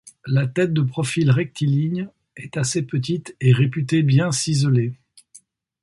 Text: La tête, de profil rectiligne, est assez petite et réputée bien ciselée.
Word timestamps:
La 0.25 0.47
tête, 0.47 0.73
de 0.73 0.81
profil 0.81 1.29
rectiligne, 1.29 2.09
est 2.35 2.57
assez 2.57 2.81
petite 2.81 3.37
et 3.39 3.53
réputée 3.53 4.01
bien 4.01 4.31
ciselée. 4.31 4.93